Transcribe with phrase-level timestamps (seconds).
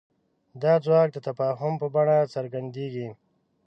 [0.61, 3.07] دا ځواک د تفاهم په بڼه څرګندېږي.